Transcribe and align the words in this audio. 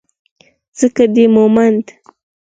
_څنګه 0.77 1.03
دې 1.13 1.25
وموند؟ 1.33 1.85